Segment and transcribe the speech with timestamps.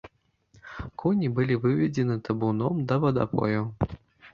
[1.03, 3.61] Коні былі выведзены табуном да вадапою.